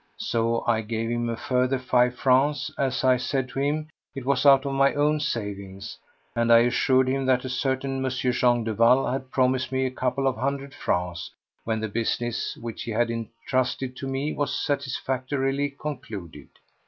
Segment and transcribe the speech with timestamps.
[0.17, 4.65] So I gave him a further five francs—as I said to him it was out
[4.65, 8.09] of my own savings—and I assured him that a certain M.
[8.09, 11.29] Jean Duval had promised me a couple of hundred francs
[11.65, 16.47] when the business which he had entrusted to me was satisfactorily concluded.